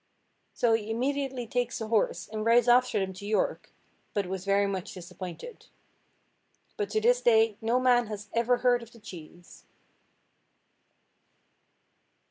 So 0.55 0.73
he 0.73 0.89
immediately 0.89 1.45
takes 1.45 1.79
a 1.79 1.87
horse, 1.87 2.27
and 2.27 2.43
rides 2.43 2.67
after 2.67 2.97
them 2.99 3.13
to 3.13 3.23
York, 3.27 3.71
but 4.15 4.25
was 4.25 4.45
very 4.45 4.65
much 4.65 4.95
disappointed. 4.95 5.67
But 6.75 6.89
to 6.89 6.99
this 7.01 7.21
day 7.21 7.55
no 7.61 7.79
man 7.79 8.07
has 8.07 8.27
ever 8.33 8.57
heard 8.57 8.81
of 8.81 8.93
the 8.93 8.99
cheese. 8.99 9.63